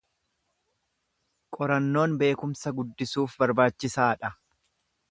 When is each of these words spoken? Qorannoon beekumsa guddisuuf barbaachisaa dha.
Qorannoon 1.57 2.17
beekumsa 2.25 2.75
guddisuuf 2.81 3.39
barbaachisaa 3.45 4.11
dha. 4.25 4.35